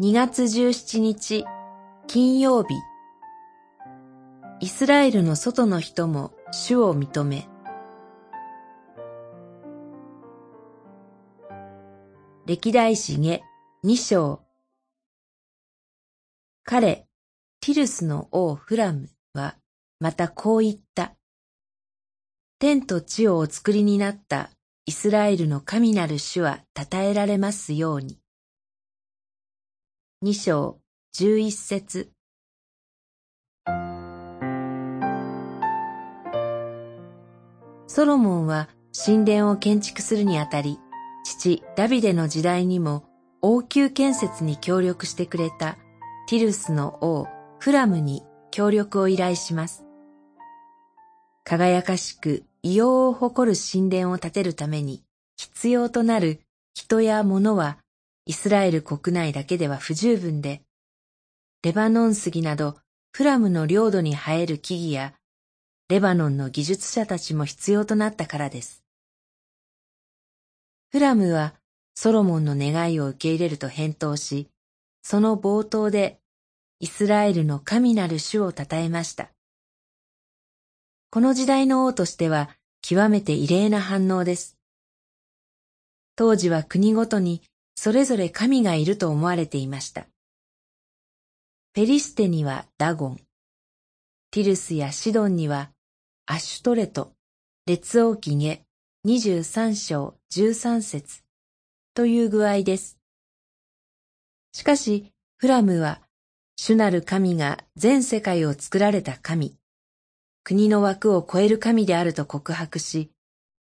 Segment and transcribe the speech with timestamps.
[0.00, 1.44] 2月17日
[2.06, 2.68] 金曜日
[4.60, 7.48] イスラエルの外の人も主を認め
[12.46, 13.42] 歴代史下
[13.82, 14.42] 二章
[16.62, 17.08] 彼、
[17.60, 19.56] ティルスの王フラムは
[19.98, 21.14] またこう言った。
[22.60, 24.50] 天と地をお作りになった
[24.86, 28.20] イスラエルの神なる主は称えられますように。
[30.20, 30.80] 二章
[31.12, 32.10] 十一節
[37.86, 40.80] ソロモンは神殿を建築するにあたり、
[41.22, 43.04] 父ダビデの時代にも
[43.42, 45.78] 王宮建設に協力してくれた
[46.28, 47.28] ティルスの王
[47.60, 49.84] フラムに協力を依頼します。
[51.44, 55.04] 輝かしく異様を誇る神殿を建てるために
[55.36, 56.40] 必要となる
[56.74, 57.78] 人や物は
[58.28, 60.60] イスラエル国内だけでは不十分で、
[61.62, 62.76] レバノン杉など
[63.10, 65.14] フラムの領土に生える木々や、
[65.88, 68.84] レバノンの技術者たちも必要となったからです。
[70.90, 71.54] フラムは
[71.94, 74.50] ソロモンの願いを受け入れると返答し、
[75.00, 76.20] その冒頭で
[76.80, 79.30] イスラエルの神なる主を称えました。
[81.08, 82.50] この時代の王としては
[82.82, 84.58] 極めて異例な反応です。
[86.14, 87.40] 当時は国ごとに
[87.80, 90.08] それぞれ神がいると思われていました。
[91.74, 93.20] ペリステにはダゴン、
[94.32, 95.70] ティルスやシドンには
[96.26, 97.12] アシュトレト、
[97.66, 98.64] 列王記下
[99.06, 101.22] 23章13節
[101.94, 102.98] という具合です。
[104.52, 106.02] しかし、フラムは、
[106.56, 109.54] 主なる神が全世界を作られた神、
[110.42, 113.12] 国の枠を超える神であると告白し、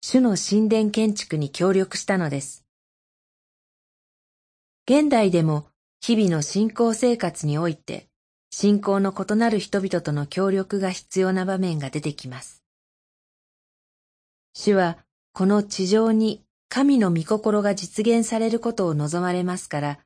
[0.00, 2.62] 主の神殿建築に協力したのです。
[4.88, 5.68] 現代でも
[6.00, 8.08] 日々の信仰生活において、
[8.50, 12.62] 信仰の異なる人々との協力が必要な場面が出てきます。
[14.54, 14.98] 主は
[15.32, 19.98] この地上に神の御心が実現されることを望まれますから、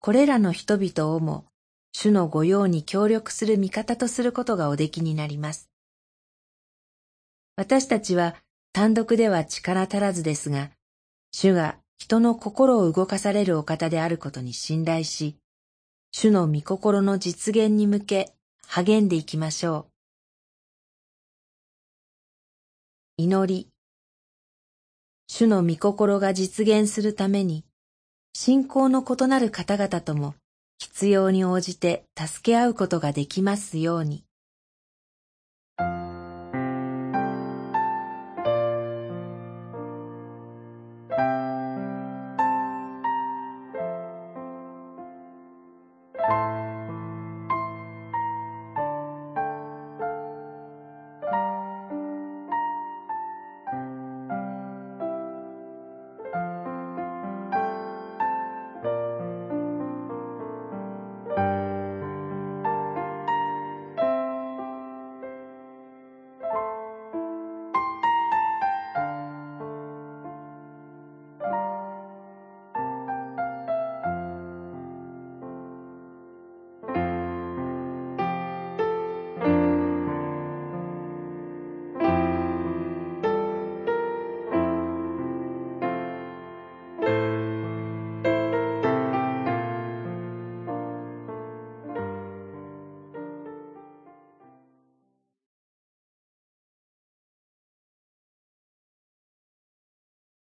[0.00, 1.46] これらの人々をも
[1.92, 5.70] 主の御用に協力する味方とすることがおできになります。
[7.56, 8.36] 私たちは
[8.72, 10.70] 単独では力足らずですが、
[11.32, 15.36] 主が人の心を動かされるお方であることに信頼し、
[16.12, 18.32] 主の御心の実現に向け
[18.66, 19.86] 励んでいきましょう。
[23.18, 23.68] 祈り。
[25.28, 27.64] 主の御心が実現するために、
[28.32, 30.34] 信仰の異なる方々とも
[30.78, 34.24] 必要に応じて助け合うことができますように。